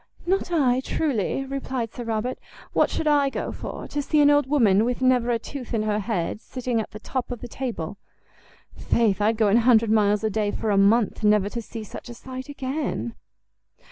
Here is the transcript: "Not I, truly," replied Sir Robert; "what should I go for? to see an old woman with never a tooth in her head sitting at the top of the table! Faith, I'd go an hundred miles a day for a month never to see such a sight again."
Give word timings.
"Not 0.25 0.51
I, 0.51 0.79
truly," 0.79 1.45
replied 1.45 1.93
Sir 1.93 2.03
Robert; 2.05 2.39
"what 2.73 2.89
should 2.89 3.05
I 3.05 3.29
go 3.29 3.51
for? 3.51 3.87
to 3.89 4.01
see 4.01 4.19
an 4.19 4.31
old 4.31 4.47
woman 4.47 4.83
with 4.83 4.99
never 4.99 5.29
a 5.29 5.37
tooth 5.37 5.75
in 5.75 5.83
her 5.83 5.99
head 5.99 6.41
sitting 6.41 6.81
at 6.81 6.89
the 6.89 6.97
top 6.99 7.29
of 7.29 7.39
the 7.39 7.47
table! 7.47 7.99
Faith, 8.75 9.21
I'd 9.21 9.37
go 9.37 9.47
an 9.49 9.57
hundred 9.57 9.91
miles 9.91 10.23
a 10.23 10.31
day 10.31 10.49
for 10.49 10.71
a 10.71 10.75
month 10.77 11.23
never 11.23 11.49
to 11.49 11.61
see 11.61 11.83
such 11.83 12.09
a 12.09 12.15
sight 12.15 12.49
again." 12.49 13.13